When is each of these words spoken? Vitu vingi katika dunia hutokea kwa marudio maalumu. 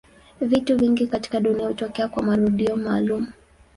Vitu 0.41 0.77
vingi 0.77 1.07
katika 1.07 1.39
dunia 1.39 1.67
hutokea 1.67 2.07
kwa 2.07 2.23
marudio 2.23 2.75
maalumu. 2.75 3.27